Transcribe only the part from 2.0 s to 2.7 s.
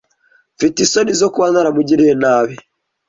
nabi.